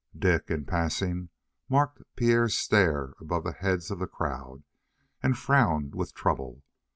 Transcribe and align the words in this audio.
Dick, 0.17 0.45
in 0.49 0.65
passing, 0.65 1.29
marked 1.69 2.01
Pierre's 2.15 2.57
stare 2.57 3.13
above 3.19 3.43
the 3.43 3.51
heads 3.51 3.91
of 3.91 3.99
the 3.99 4.07
crowd, 4.07 4.63
and 5.21 5.37
frowned 5.37 5.93
with 5.93 6.15
trouble. 6.15 6.63